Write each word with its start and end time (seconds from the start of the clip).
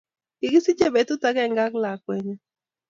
kikisichei 0.39 0.93
betut 0.95 1.21
akenge 1.29 1.61
ak 1.65 1.73
lakeenyu 1.83 2.35